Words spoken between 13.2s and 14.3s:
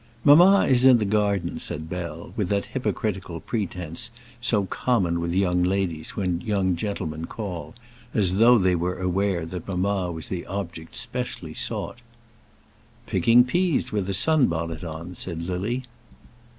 peas, with a